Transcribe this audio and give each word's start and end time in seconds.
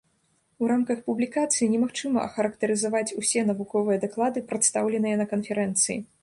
У 0.61 0.67
рамках 0.69 1.01
публікацыі 1.09 1.67
немагчыма 1.73 2.23
ахарактарызаваць 2.29 3.15
усе 3.23 3.45
навуковыя 3.51 4.01
даклады, 4.07 4.45
прадстаўленыя 4.49 5.21
на 5.21 5.29
канферэнцыі. 5.37 5.99